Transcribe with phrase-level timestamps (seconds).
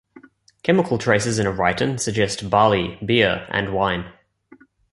[0.63, 4.11] Chemical traces in a rhyton suggest barley, beer, and wine.